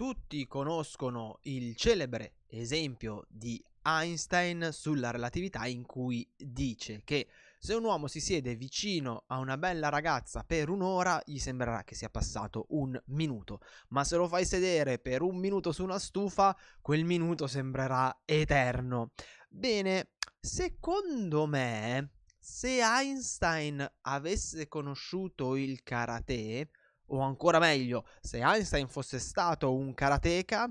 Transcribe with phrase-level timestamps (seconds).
[0.00, 7.84] tutti conoscono il celebre esempio di Einstein sulla relatività in cui dice che se un
[7.84, 12.64] uomo si siede vicino a una bella ragazza per un'ora gli sembrerà che sia passato
[12.70, 17.46] un minuto, ma se lo fai sedere per un minuto su una stufa quel minuto
[17.46, 19.10] sembrerà eterno.
[19.50, 26.70] Bene, secondo me se Einstein avesse conosciuto il karate
[27.10, 30.70] o ancora meglio, se Einstein fosse stato un karateka,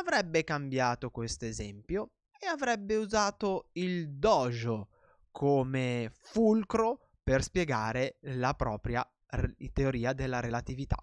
[0.00, 4.88] avrebbe cambiato questo esempio e avrebbe usato il dojo
[5.30, 10.96] come fulcro per spiegare la propria r- teoria della relatività.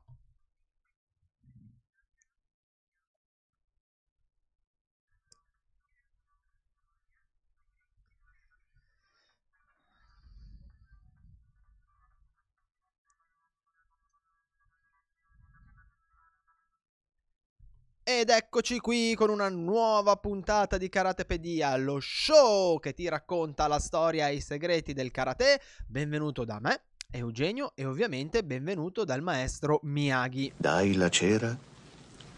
[18.08, 23.80] Ed eccoci qui con una nuova puntata di Karatepedia, lo show che ti racconta la
[23.80, 25.60] storia e i segreti del karate.
[25.88, 30.54] Benvenuto da me, Eugenio, e ovviamente benvenuto dal maestro Miyagi.
[30.56, 31.58] Dai la cera,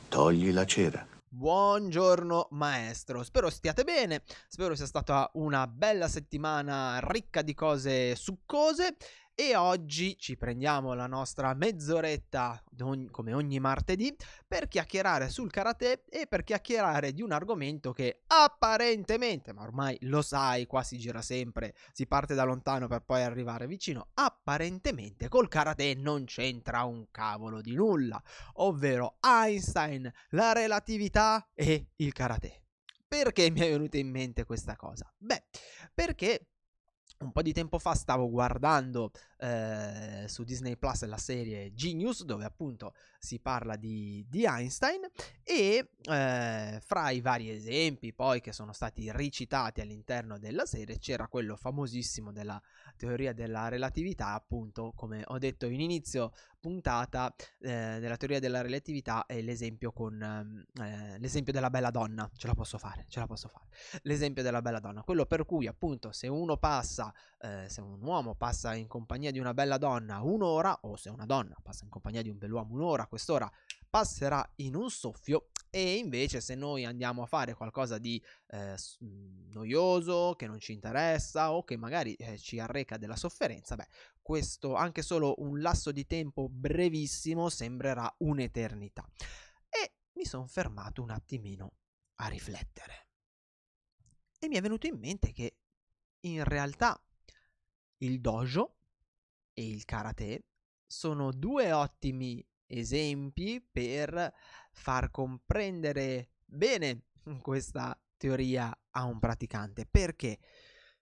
[0.07, 1.05] togli la cera.
[1.27, 8.95] Buongiorno maestro, spero stiate bene, spero sia stata una bella settimana ricca di cose succose
[9.39, 12.63] e oggi ci prendiamo la nostra mezz'oretta,
[13.11, 14.15] come ogni martedì,
[14.47, 20.23] per chiacchierare sul karate e per chiacchierare di un argomento che apparentemente, ma ormai lo
[20.23, 25.49] sai, qua si gira sempre, si parte da lontano per poi arrivare vicino, apparentemente col
[25.49, 28.19] karate non c'entra un cavolo di nulla,
[28.53, 32.63] ovvero Einstein, la relatività e il karate.
[33.07, 35.13] Perché mi è venuta in mente questa cosa?
[35.15, 35.43] Beh,
[35.93, 36.47] perché
[37.19, 42.45] un po' di tempo fa stavo guardando eh, su Disney Plus la serie Genius, dove
[42.45, 45.01] appunto si parla di, di Einstein,
[45.43, 51.27] e eh, fra i vari esempi poi che sono stati ricitati all'interno della serie c'era
[51.27, 52.61] quello famosissimo della
[52.95, 59.25] teoria della relatività, appunto, come ho detto in inizio puntata, eh, della teoria della relatività
[59.25, 62.29] è l'esempio con ehm, eh, l'esempio della bella donna.
[62.35, 63.67] Ce la posso fare, ce la posso fare.
[64.01, 67.06] L'esempio della bella donna, quello per cui appunto se uno passa,
[67.39, 71.25] eh, se un uomo passa in compagnia di una bella donna un'ora, o se una
[71.25, 73.51] donna passa in compagnia di un bell'uomo un'ora, quest'ora
[73.89, 79.51] passerà in un soffio e invece se noi andiamo a fare qualcosa di eh, mhmm,
[79.51, 83.87] noioso, che non ci interessa o che magari eh, ci arreca della sofferenza, beh,
[84.21, 89.07] questo anche solo un lasso di tempo brevissimo sembrerà un'eternità.
[89.69, 91.73] E mi sono fermato un attimino
[92.15, 93.07] a riflettere.
[94.39, 95.57] E mi è venuto in mente che
[96.33, 96.99] in realtà
[97.97, 98.75] il dojo
[99.53, 100.45] e il karate
[100.85, 104.33] sono due ottimi esempi per
[104.71, 107.05] far comprendere bene
[107.41, 109.85] questa teoria a un praticante.
[109.85, 110.39] Perché?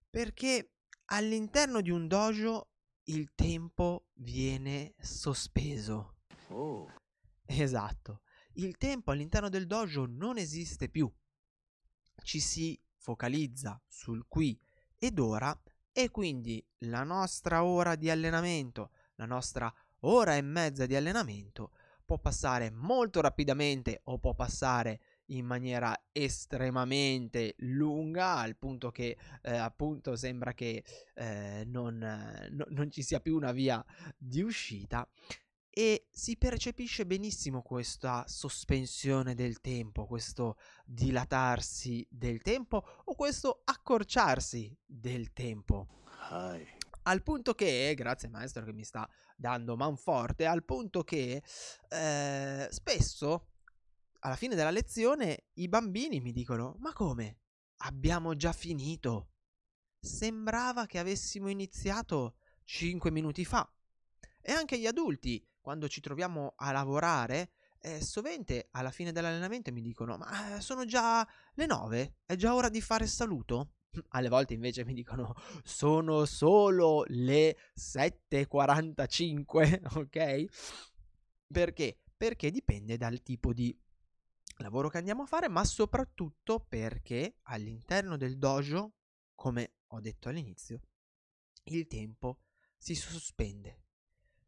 [0.10, 0.72] Perché
[1.06, 2.70] all'interno di un dojo
[3.06, 6.18] il tempo viene sospeso.
[6.50, 6.92] Oh.
[7.46, 8.22] Esatto.
[8.54, 11.12] Il tempo all'interno del dojo non esiste più.
[12.24, 14.60] Ci si focalizza sul qui
[14.98, 15.58] ed ora
[15.92, 21.72] e quindi la nostra ora di allenamento, la nostra ora e mezza di allenamento
[22.04, 29.56] può passare molto rapidamente o può passare in maniera estremamente lunga al punto che eh,
[29.56, 30.84] appunto sembra che
[31.16, 31.98] eh, non,
[32.52, 33.84] no, non ci sia più una via
[34.18, 35.08] di uscita
[35.78, 44.74] e si percepisce benissimo questa sospensione del tempo, questo dilatarsi del tempo o questo accorciarsi
[44.86, 46.04] del tempo.
[46.32, 46.66] Hi.
[47.04, 49.06] Al punto che, grazie maestro che mi sta
[49.36, 51.44] dando manforte, al punto che
[51.90, 53.50] eh, spesso
[54.20, 57.40] alla fine della lezione i bambini mi dicono: Ma come?
[57.80, 59.32] Abbiamo già finito.
[60.00, 63.70] Sembrava che avessimo iniziato 5 minuti fa.
[64.40, 67.50] E anche gli adulti, quando ci troviamo a lavorare,
[67.80, 72.18] eh, sovente alla fine dell'allenamento mi dicono: Ma eh, sono già le 9?
[72.24, 73.72] È già ora di fare saluto?
[74.10, 80.46] alle volte invece mi dicono sono solo le 7.45, ok?
[81.48, 81.98] Perché?
[82.16, 83.76] Perché dipende dal tipo di
[84.58, 88.98] lavoro che andiamo a fare, ma soprattutto perché all'interno del dojo,
[89.34, 90.80] come ho detto all'inizio,
[91.64, 92.42] il tempo
[92.78, 93.85] si sospende.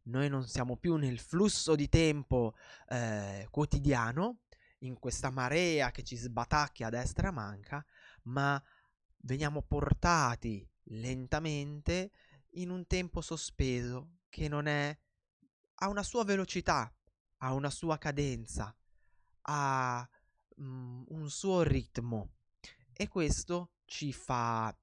[0.07, 2.56] Noi non siamo più nel flusso di tempo
[2.88, 4.39] eh, quotidiano,
[4.80, 7.86] in questa marea che ci sbatacchia a destra e a manca,
[8.24, 8.62] ma
[9.18, 12.12] veniamo portati lentamente
[12.51, 14.98] in un tempo sospeso che non è
[15.80, 16.92] ha una sua velocità,
[17.38, 18.75] ha una sua cadenza,
[19.42, 20.09] ha
[20.62, 22.31] mm, un suo ritmo.
[22.94, 24.75] E questo ci fa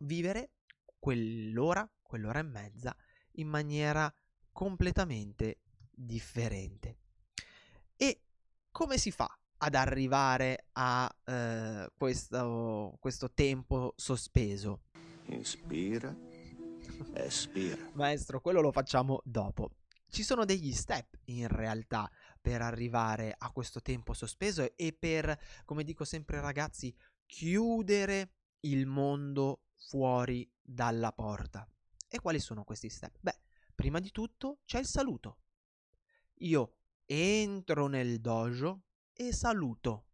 [0.00, 0.52] vivere
[0.98, 2.96] quell'ora, quell'ora e mezza
[3.38, 4.12] in maniera
[4.52, 6.98] completamente differente.
[7.96, 8.22] E
[8.70, 14.82] come si fa ad arrivare a eh, questo, questo tempo sospeso?
[15.26, 16.14] Inspira,
[17.14, 17.90] espira.
[17.94, 19.70] Maestro, quello lo facciamo dopo.
[20.10, 25.84] Ci sono degli step in realtà per arrivare a questo tempo sospeso e per, come
[25.84, 26.94] dico sempre ragazzi,
[27.26, 28.30] chiudere
[28.60, 31.68] il mondo fuori dalla porta.
[32.08, 33.18] E quali sono questi step?
[33.20, 33.38] Beh,
[33.74, 35.38] prima di tutto c'è il saluto.
[36.38, 40.06] Io entro nel dojo e saluto.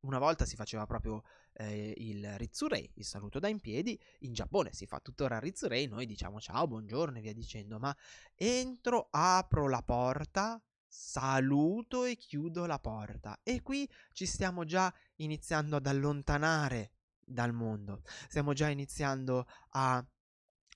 [0.00, 1.22] Una volta si faceva proprio
[1.54, 6.06] eh, il Ritsurei, il saluto da in piedi, in Giappone si fa tuttora Ritsurei, noi
[6.06, 7.96] diciamo ciao, buongiorno e via dicendo, ma
[8.34, 13.38] entro, apro la porta, saluto e chiudo la porta.
[13.42, 16.92] E qui ci stiamo già iniziando ad allontanare
[17.24, 20.04] dal mondo, stiamo già iniziando a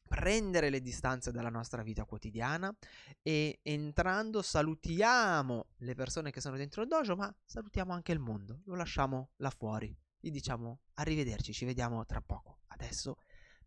[0.07, 2.75] prendere le distanze dalla nostra vita quotidiana
[3.23, 8.61] e entrando salutiamo le persone che sono dentro il dojo, ma salutiamo anche il mondo,
[8.65, 9.95] lo lasciamo là fuori.
[10.19, 12.61] Gli diciamo arrivederci, ci vediamo tra poco.
[12.69, 13.17] Adesso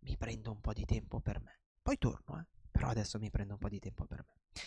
[0.02, 1.60] mi prendo un po' di tempo per me.
[1.82, 2.46] Poi torno, eh?
[2.72, 4.62] però adesso mi prendo un po' di tempo per me.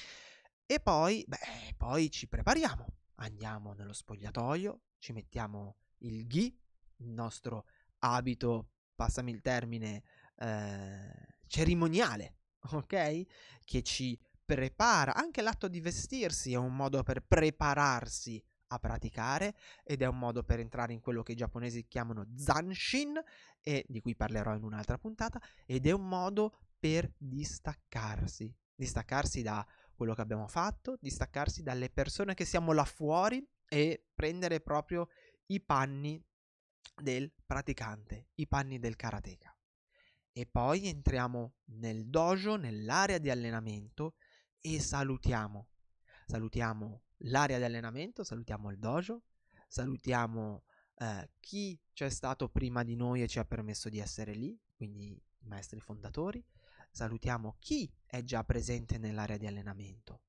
[0.67, 2.87] E poi, beh, poi ci prepariamo.
[3.17, 6.59] Andiamo nello spogliatoio, ci mettiamo il ghi,
[6.97, 7.67] il nostro
[7.99, 10.03] abito, passami il termine,
[10.37, 12.39] eh, cerimoniale,
[12.73, 13.27] ok?
[13.63, 19.55] Che ci prepara, anche l'atto di vestirsi è un modo per prepararsi a praticare
[19.85, 23.23] ed è un modo per entrare in quello che i giapponesi chiamano zanshin
[23.61, 29.65] e di cui parlerò in un'altra puntata ed è un modo per distaccarsi, distaccarsi da
[29.95, 35.09] quello che abbiamo fatto, distaccarsi dalle persone che siamo là fuori e prendere proprio
[35.49, 36.25] i panni
[36.95, 39.52] del praticante, i panni del karateka
[40.33, 44.15] e poi entriamo nel dojo, nell'area di allenamento
[44.61, 45.69] e salutiamo.
[46.27, 49.25] Salutiamo l'area di allenamento, salutiamo il dojo,
[49.69, 50.65] salutiamo
[50.97, 55.11] eh, chi c'è stato prima di noi e ci ha permesso di essere lì, quindi
[55.11, 56.43] i maestri fondatori,
[56.91, 60.23] salutiamo chi è già presente nell'area di allenamento.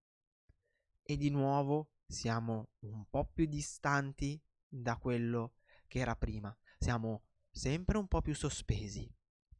[1.01, 5.53] E di nuovo siamo un po' più distanti da quello
[5.87, 9.09] che era prima, siamo sempre un po' più sospesi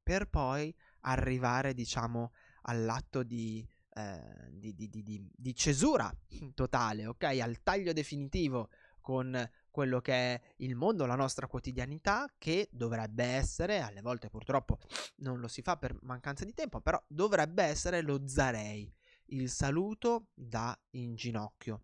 [0.04, 2.34] per poi arrivare, diciamo,
[2.64, 6.14] all'atto di, eh, di, di, di, cesura
[6.54, 7.24] totale, ok?
[7.42, 8.70] Al taglio definitivo
[9.00, 14.80] con quello che è il mondo, la nostra quotidianità, che dovrebbe essere, alle volte purtroppo
[15.18, 18.94] non lo si fa per mancanza di tempo, però dovrebbe essere lo zarei,
[19.28, 21.84] il saluto da in ginocchio,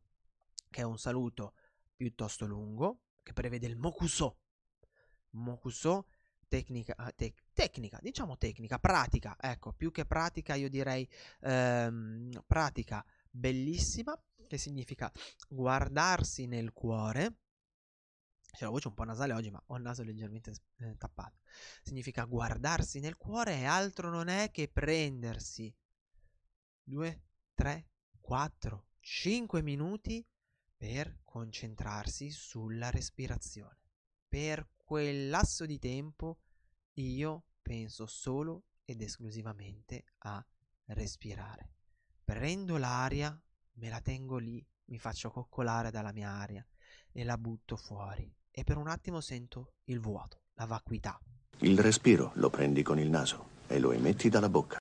[0.69, 1.53] che è un saluto
[1.95, 4.37] piuttosto lungo, che prevede il mokuso.
[5.31, 6.07] Mokuso
[6.49, 11.07] tecnica, ah, tec- tecnica, diciamo tecnica, pratica, ecco, più che pratica io direi
[11.41, 15.09] ehm, pratica bellissima, che significa
[15.47, 17.37] guardarsi nel cuore.
[18.51, 21.37] C'è la voce un po' nasale oggi, ma ho il naso leggermente eh, tappato.
[21.83, 25.73] Significa guardarsi nel cuore e altro non è che prendersi
[26.83, 27.23] 2,
[27.53, 30.25] 3, 4, 5 minuti
[30.75, 33.77] per concentrarsi sulla respirazione.
[34.27, 36.39] Per quel lasso di tempo
[37.01, 40.45] io penso solo ed esclusivamente a
[40.87, 41.73] respirare.
[42.23, 43.39] Prendo l'aria,
[43.73, 46.65] me la tengo lì, mi faccio coccolare dalla mia aria
[47.11, 51.19] e la butto fuori e per un attimo sento il vuoto, la vacuità.
[51.59, 54.77] Il respiro lo prendi con il naso e lo emetti dalla bocca.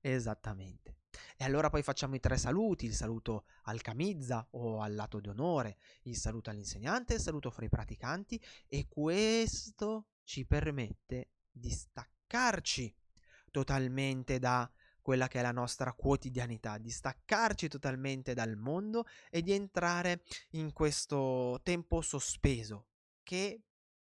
[0.00, 0.98] Esattamente.
[1.36, 5.78] E allora poi facciamo i tre saluti, il saluto al camizza o al lato d'onore,
[6.02, 12.92] il saluto all'insegnante, il saluto fra i praticanti e questo ci permette di staccarci
[13.50, 14.68] totalmente da
[15.00, 20.72] quella che è la nostra quotidianità, di staccarci totalmente dal mondo e di entrare in
[20.72, 22.88] questo tempo sospeso
[23.22, 23.62] che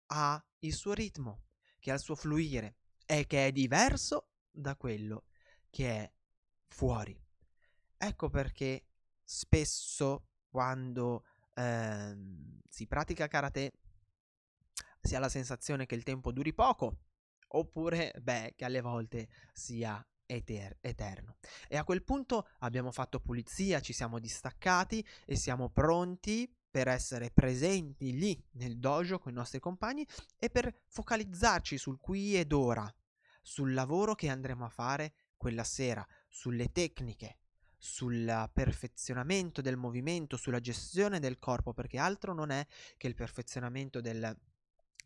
[0.06, 1.44] ha il suo ritmo,
[1.78, 5.24] che ha il suo fluire e che è diverso da quello
[5.70, 6.12] che è
[6.66, 7.18] fuori.
[7.96, 8.86] Ecco perché
[9.22, 13.72] spesso quando ehm, si pratica karate
[15.00, 16.98] si ha la sensazione che il tempo duri poco,
[17.52, 21.36] oppure, beh, che alle volte sia eter- eterno.
[21.68, 27.30] E a quel punto abbiamo fatto pulizia, ci siamo distaccati e siamo pronti per essere
[27.30, 30.06] presenti lì nel dojo con i nostri compagni
[30.38, 32.92] e per focalizzarci sul qui ed ora,
[33.42, 37.38] sul lavoro che andremo a fare quella sera, sulle tecniche,
[37.76, 42.64] sul perfezionamento del movimento, sulla gestione del corpo, perché altro non è
[42.96, 44.38] che il perfezionamento del,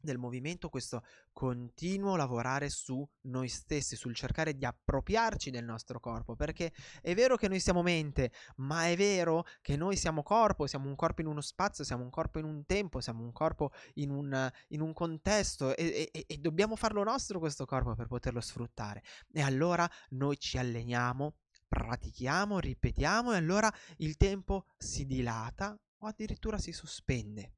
[0.04, 6.36] del movimento, questo continuo lavorare su noi stessi, sul cercare di appropriarci del nostro corpo,
[6.36, 10.88] perché è vero che noi siamo mente, ma è vero che noi siamo corpo, siamo
[10.88, 14.10] un corpo in uno spazio, siamo un corpo in un tempo, siamo un corpo in
[14.10, 19.02] un, in un contesto e, e, e dobbiamo farlo nostro questo corpo per poterlo sfruttare.
[19.32, 21.34] E allora noi ci alleniamo
[21.66, 27.54] pratichiamo, ripetiamo e allora il tempo si dilata o addirittura si sospende.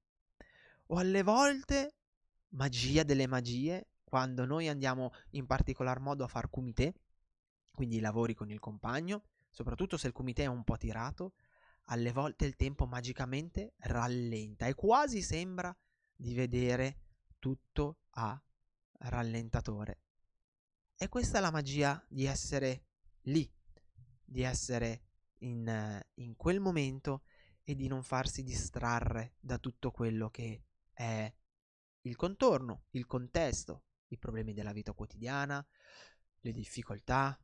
[0.86, 1.96] O alle volte,
[2.56, 6.94] magia delle magie, quando noi andiamo in particolar modo a far kumite,
[7.72, 11.34] quindi lavori con il compagno, soprattutto se il kumite è un po' tirato,
[11.88, 15.76] alle volte il tempo magicamente rallenta e quasi sembra
[16.14, 17.00] di vedere
[17.38, 18.40] tutto a
[18.98, 20.00] rallentatore.
[20.96, 22.86] E questa è la magia di essere
[23.22, 23.48] lì,
[24.24, 25.02] di essere
[25.40, 27.22] in, in quel momento
[27.62, 31.32] e di non farsi distrarre da tutto quello che è
[32.06, 35.64] il contorno, il contesto, i problemi della vita quotidiana,
[36.40, 37.38] le difficoltà,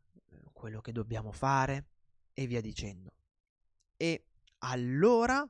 [0.52, 1.88] quello che dobbiamo fare
[2.32, 3.12] e via dicendo.
[3.96, 4.26] E
[4.58, 5.46] allora,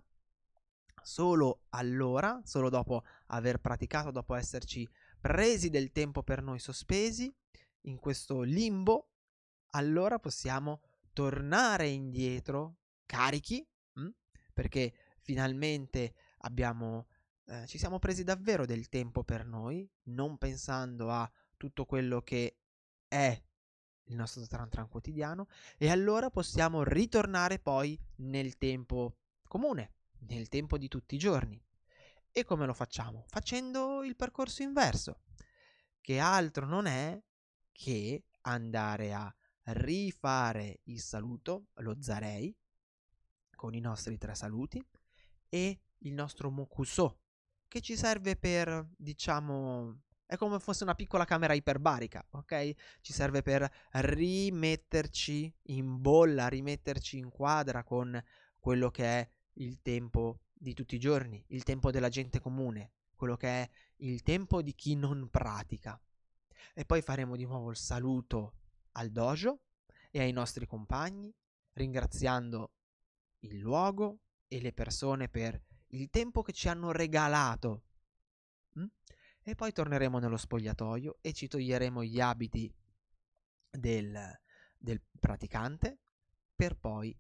[1.02, 4.88] solo allora, solo dopo aver praticato, dopo esserci
[5.20, 7.32] presi del tempo per noi sospesi
[7.82, 9.08] in questo limbo,
[9.70, 10.80] allora possiamo
[11.12, 12.76] tornare indietro
[13.06, 14.02] carichi, mh?
[14.02, 14.08] Mm?
[14.52, 17.08] perché finalmente abbiamo,
[17.52, 22.58] eh, ci siamo presi davvero del tempo per noi, non pensando a tutto quello che
[23.06, 23.42] è
[24.04, 29.92] il nostro tran tran quotidiano, e allora possiamo ritornare poi nel tempo comune,
[30.28, 31.62] nel tempo di tutti i giorni.
[32.30, 33.24] E come lo facciamo?
[33.28, 35.20] Facendo il percorso inverso,
[36.00, 37.22] che altro non è
[37.70, 42.56] che andare a rifare il saluto, lo zarei,
[43.54, 44.82] con i nostri tre saluti,
[45.50, 47.21] e il nostro mokuso,
[47.72, 52.74] che ci serve per, diciamo, è come fosse una piccola camera iperbarica, ok?
[53.00, 58.22] Ci serve per rimetterci in bolla, rimetterci in quadra con
[58.58, 63.36] quello che è il tempo di tutti i giorni, il tempo della gente comune, quello
[63.36, 65.98] che è il tempo di chi non pratica.
[66.74, 68.56] E poi faremo di nuovo il saluto
[68.92, 69.62] al dojo
[70.10, 71.34] e ai nostri compagni,
[71.72, 72.74] ringraziando
[73.44, 75.58] il luogo e le persone per
[75.92, 77.84] il tempo che ci hanno regalato.
[79.44, 82.72] E poi torneremo nello spogliatoio e ci toglieremo gli abiti
[83.68, 84.40] del,
[84.78, 85.98] del praticante
[86.54, 87.16] per poi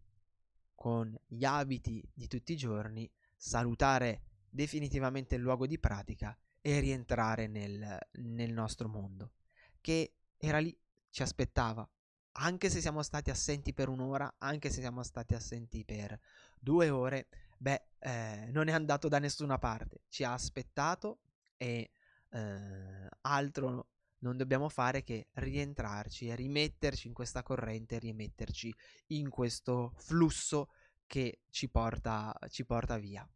[0.74, 7.48] con gli abiti di tutti i giorni salutare definitivamente il luogo di pratica e rientrare
[7.48, 9.32] nel, nel nostro mondo
[9.80, 10.74] che era lì
[11.10, 11.86] ci aspettava.
[12.34, 16.18] Anche se siamo stati assenti per un'ora, anche se siamo stati assenti per
[16.58, 17.28] due ore,
[17.62, 20.02] beh, eh, non è andato da nessuna parte.
[20.08, 21.20] Ci ha aspettato
[21.56, 21.90] e
[22.30, 23.86] eh, altro
[24.18, 28.74] non dobbiamo fare che rientrarci e rimetterci in questa corrente, rimetterci
[29.08, 30.70] in questo flusso
[31.06, 33.28] che ci porta, ci porta via.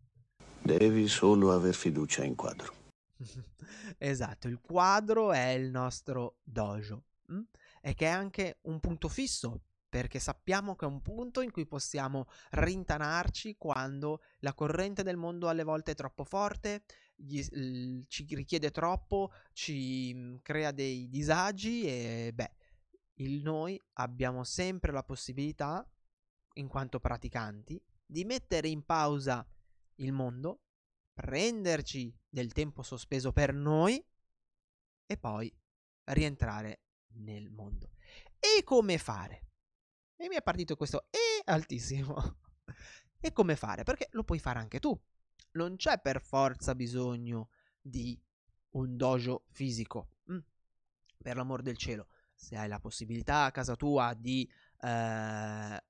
[0.62, 2.75] Devi solo aver fiducia in quadro.
[3.99, 7.04] esatto, il quadro è il nostro dojo.
[7.28, 7.42] Mh?
[7.87, 11.66] e che è anche un punto fisso, perché sappiamo che è un punto in cui
[11.66, 17.42] possiamo rintanarci quando la corrente del mondo alle volte è troppo forte, gli,
[18.08, 22.52] ci richiede troppo, ci mhmm, crea dei disagi e beh,
[23.14, 25.88] il noi abbiamo sempre la possibilità,
[26.54, 29.46] in quanto praticanti, di mettere in pausa
[29.96, 30.62] il mondo,
[31.12, 34.04] prenderci del tempo sospeso per noi
[35.06, 35.54] e poi
[36.04, 36.82] rientrare
[37.14, 37.90] nel mondo.
[38.38, 39.45] E come fare?
[40.16, 42.38] E mi è partito questo E altissimo.
[43.20, 43.82] e come fare?
[43.82, 44.99] Perché lo puoi fare anche tu.
[45.52, 48.18] Non c'è per forza bisogno di
[48.70, 50.11] un dojo fisico.
[50.30, 50.38] Mm.
[51.18, 55.85] Per l'amor del cielo, se hai la possibilità a casa tua di, eh,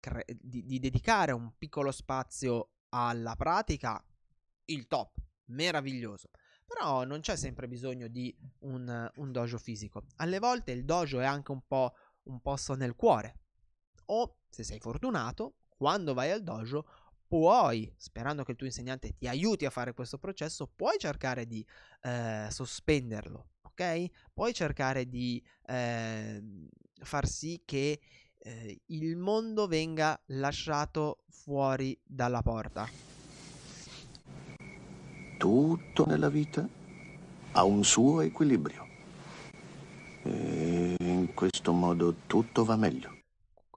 [0.00, 4.04] cre- di, di dedicare un piccolo spazio alla pratica,
[4.66, 6.30] il top, meraviglioso.
[6.64, 10.04] Però non c'è sempre bisogno di un, un dojo fisico.
[10.16, 13.41] Alle volte il dojo è anche un po' un posto nel cuore.
[14.12, 16.86] O, se sei fortunato, quando vai al dojo
[17.26, 21.66] puoi, sperando che il tuo insegnante ti aiuti a fare questo processo, puoi cercare di
[22.02, 24.06] eh, sospenderlo, ok?
[24.32, 26.42] Puoi cercare di eh,
[27.02, 28.00] far sì che
[28.38, 33.12] eh, il mondo venga lasciato fuori dalla porta
[35.42, 36.64] tutto nella vita
[37.50, 38.86] ha un suo equilibrio.
[40.22, 43.21] E in questo modo tutto va meglio.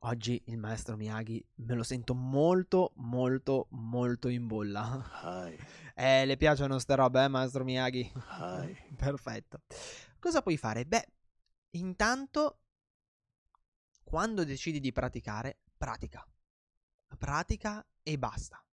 [0.08, 5.04] Oggi il maestro Miyagi me lo sento molto, molto, molto in bolla.
[5.22, 5.58] Hai,
[5.98, 8.12] Eh, le piacciono ste robe, eh, maestro Miyagi?
[8.38, 8.76] hai.
[8.96, 9.62] Perfetto.
[10.20, 10.86] Cosa puoi fare?
[10.86, 11.08] Beh,
[11.72, 12.60] intanto,
[14.04, 16.24] quando decidi di praticare, pratica.
[17.18, 18.64] Pratica e basta.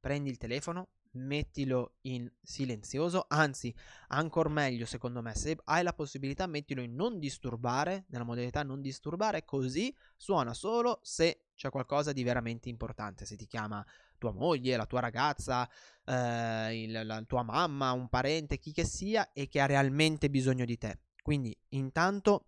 [0.00, 3.74] Prendi il telefono, mettilo in silenzioso, anzi,
[4.08, 8.80] ancora meglio secondo me, se hai la possibilità, mettilo in non disturbare, nella modalità non
[8.80, 13.84] disturbare, così suona solo se c'è qualcosa di veramente importante, se ti chiama
[14.16, 15.68] tua moglie, la tua ragazza,
[16.04, 20.64] eh, il- la tua mamma, un parente, chi che sia e che ha realmente bisogno
[20.64, 21.00] di te.
[21.22, 22.46] Quindi intanto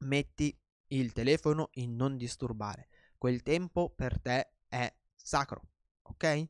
[0.00, 0.56] metti
[0.88, 2.88] il telefono in non disturbare.
[3.16, 5.62] Quel tempo per te è sacro,
[6.02, 6.48] ok?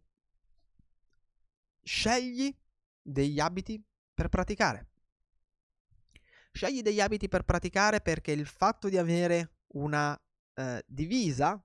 [1.84, 2.56] Scegli
[3.00, 4.88] degli abiti per praticare.
[6.50, 10.18] Scegli degli abiti per praticare perché il fatto di avere una
[10.54, 11.62] eh, divisa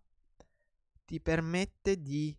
[1.05, 2.35] ti permette di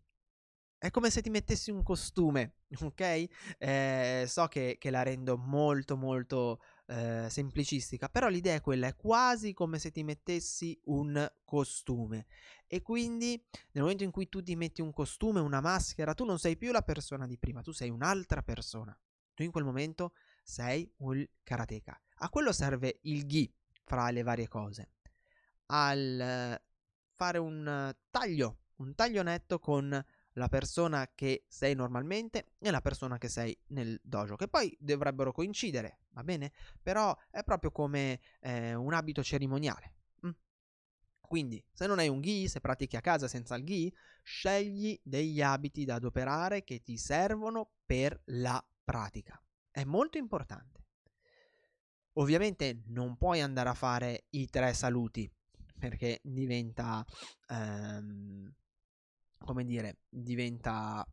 [0.81, 3.27] è come se ti mettessi un costume, ok?
[3.59, 8.97] Eh, so che, che la rendo molto molto eh, semplicistica, però l'idea è quella, è
[8.97, 12.27] quasi come se ti mettessi un costume.
[12.73, 13.31] E quindi
[13.73, 16.71] nel momento in cui tu ti metti un costume, una maschera, tu non sei più
[16.71, 18.97] la persona di prima, tu sei un'altra persona.
[19.35, 20.13] Tu in quel momento
[20.45, 22.01] sei un karateka.
[22.19, 24.93] A quello serve il gi fra le varie cose.
[25.67, 26.61] Al
[27.17, 33.19] fare un taglio, un taglio netto con la persona che sei normalmente e la persona
[33.19, 36.53] che sei nel dojo, che poi dovrebbero coincidere, va bene?
[36.81, 39.95] Però è proprio come eh, un abito cerimoniale.
[41.31, 43.95] Quindi, se non hai un gi, se pratichi a casa senza il gi,
[44.25, 49.41] scegli degli abiti da adoperare che ti servono per la pratica.
[49.71, 50.87] È molto importante.
[52.15, 55.33] Ovviamente non puoi andare a fare i tre saluti
[55.79, 57.07] perché diventa
[57.47, 58.53] ehm,
[59.39, 61.07] come dire, diventa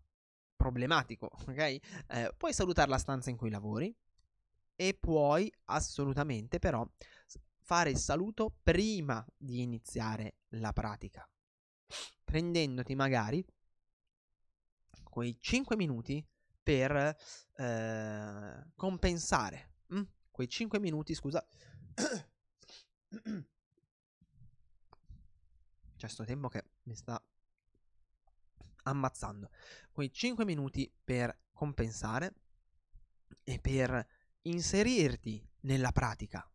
[0.55, 1.59] problematico, ok?
[1.59, 3.95] Eh, puoi salutare la stanza in cui lavori
[4.75, 6.83] e puoi assolutamente però
[7.67, 11.29] fare il saluto prima di iniziare la pratica,
[12.23, 13.45] prendendoti magari
[15.03, 16.25] quei 5 minuti
[16.63, 16.95] per
[17.55, 20.01] eh, compensare, mm?
[20.31, 21.45] quei 5 minuti, scusa.
[25.97, 27.21] C'è sto tempo che mi sta
[28.83, 29.49] ammazzando.
[29.91, 32.33] Quei 5 minuti per compensare
[33.43, 34.07] e per
[34.43, 36.49] inserirti nella pratica.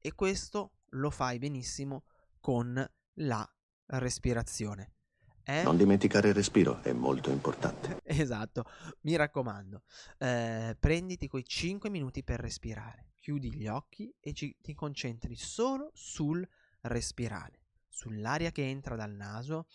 [0.00, 2.04] E questo lo fai benissimo
[2.40, 3.54] con la
[3.86, 4.94] respirazione.
[5.42, 5.62] Eh?
[5.62, 7.98] Non dimenticare il respiro, è molto importante.
[8.10, 8.64] Esatto,
[9.02, 9.82] mi raccomando,
[10.18, 15.90] eh, prenditi quei 5 minuti per respirare, chiudi gli occhi e ci- ti concentri solo
[15.94, 16.46] sul
[16.82, 19.66] respirare, sull'aria che entra dal naso,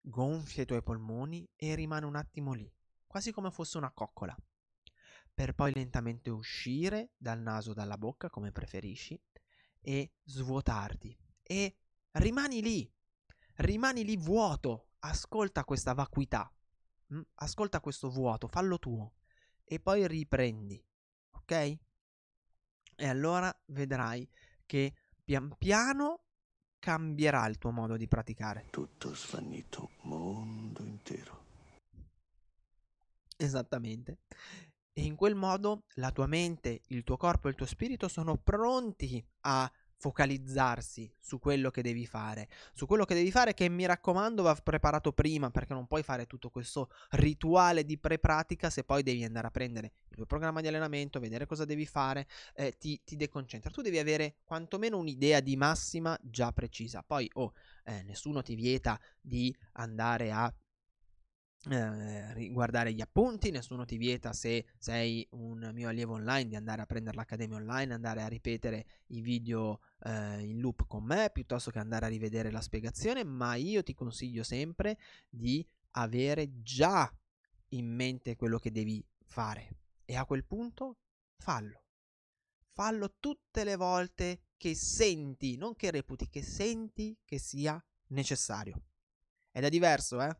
[0.00, 2.70] gonfia i tuoi polmoni e rimane un attimo lì,
[3.06, 4.36] quasi come fosse una coccola,
[5.38, 9.16] per poi lentamente uscire dal naso o dalla bocca, come preferisci,
[9.80, 11.16] e svuotarti.
[11.44, 11.76] E
[12.14, 12.92] rimani lì,
[13.58, 16.52] rimani lì vuoto, ascolta questa vacuità.
[17.14, 17.20] Mm?
[17.34, 19.14] Ascolta questo vuoto, fallo tuo
[19.62, 20.84] e poi riprendi,
[21.30, 21.52] ok?
[22.96, 24.28] E allora vedrai
[24.66, 26.24] che pian piano
[26.80, 28.66] cambierà il tuo modo di praticare.
[28.70, 31.46] Tutto svanito, mondo intero.
[33.36, 34.18] Esattamente.
[34.98, 38.36] E in quel modo la tua mente, il tuo corpo e il tuo spirito sono
[38.36, 43.86] pronti a focalizzarsi su quello che devi fare, su quello che devi fare che mi
[43.86, 49.04] raccomando va preparato prima perché non puoi fare tutto questo rituale di pre-pratica se poi
[49.04, 53.00] devi andare a prendere il tuo programma di allenamento, vedere cosa devi fare, eh, ti,
[53.04, 53.70] ti deconcentra.
[53.70, 57.04] Tu devi avere quantomeno un'idea di massima già precisa.
[57.06, 57.52] Poi, oh,
[57.84, 60.52] eh, nessuno ti vieta di andare a
[61.70, 66.82] eh, riguardare gli appunti, nessuno ti vieta se sei un mio allievo online di andare
[66.82, 71.70] a prendere l'accademia online, andare a ripetere i video eh, in loop con me piuttosto
[71.70, 77.12] che andare a rivedere la spiegazione, ma io ti consiglio sempre di avere già
[77.70, 80.98] in mente quello che devi fare e a quel punto
[81.36, 81.84] fallo.
[82.72, 88.82] Fallo tutte le volte che senti, non che reputi, che senti che sia necessario.
[89.50, 90.36] Ed è diverso, eh?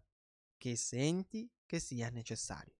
[0.58, 2.74] Che senti che sia necessario.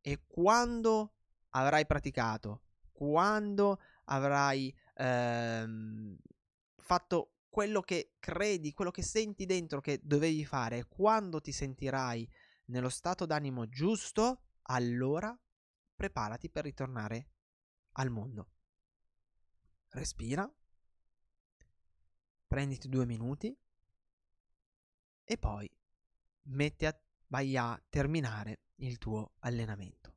[0.00, 1.14] E quando
[1.50, 6.16] avrai praticato, quando avrai ehm,
[6.76, 12.28] fatto quello che credi, quello che senti dentro che dovevi fare, quando ti sentirai
[12.66, 15.36] nello stato d'animo giusto, allora
[15.94, 17.30] preparati per ritornare
[17.92, 18.50] al mondo.
[19.90, 20.50] Respira,
[22.46, 23.56] prenditi due minuti
[25.24, 25.70] e poi
[26.48, 30.14] metti a, vai a terminare il tuo allenamento.